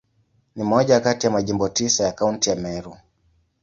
[0.55, 2.97] Ni moja kati ya Majimbo tisa ya Kaunti ya Meru.